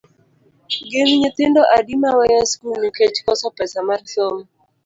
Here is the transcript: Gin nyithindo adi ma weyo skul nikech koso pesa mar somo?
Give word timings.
Gin 0.89 1.09
nyithindo 1.19 1.61
adi 1.77 1.95
ma 2.01 2.11
weyo 2.17 2.39
skul 2.51 2.75
nikech 2.81 3.17
koso 3.25 3.47
pesa 3.57 3.79
mar 3.87 4.01
somo? 4.13 4.41